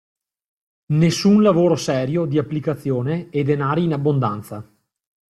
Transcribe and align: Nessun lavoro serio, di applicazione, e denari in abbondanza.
Nessun 0.93 1.43
lavoro 1.43 1.75
serio, 1.75 2.25
di 2.25 2.39
applicazione, 2.39 3.29
e 3.29 3.43
denari 3.43 3.83
in 3.83 3.93
abbondanza. 3.93 4.67